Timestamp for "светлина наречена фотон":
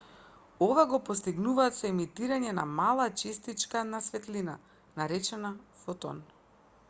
4.07-6.25